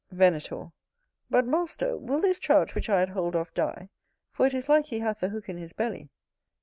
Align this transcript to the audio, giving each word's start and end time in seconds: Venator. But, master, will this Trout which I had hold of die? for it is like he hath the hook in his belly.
Venator. 0.09 0.71
But, 1.29 1.45
master, 1.45 1.95
will 1.95 2.21
this 2.21 2.39
Trout 2.39 2.73
which 2.73 2.89
I 2.89 3.01
had 3.01 3.09
hold 3.09 3.35
of 3.35 3.53
die? 3.53 3.89
for 4.31 4.47
it 4.47 4.53
is 4.55 4.67
like 4.67 4.85
he 4.85 4.97
hath 4.97 5.19
the 5.19 5.29
hook 5.29 5.47
in 5.47 5.57
his 5.57 5.73
belly. 5.73 6.09